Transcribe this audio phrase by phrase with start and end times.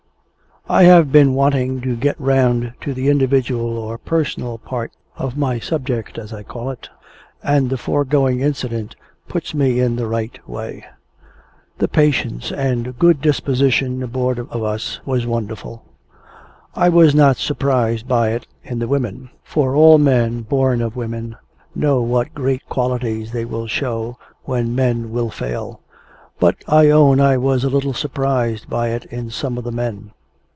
[0.69, 5.59] I have been wanting to get round to the individual or personal part of my
[5.59, 6.87] subject, as I call it,
[7.43, 8.95] and the foregoing incident
[9.27, 10.85] puts me in the right way.
[11.79, 15.83] The patience and good disposition aboard of us, was wonderful.
[16.73, 21.35] I was not surprised by it in the women; for all men born of women
[21.75, 25.81] know what great qualities they will show when men will fail;
[26.39, 30.11] but, I own I was a little surprised by it in some of the men.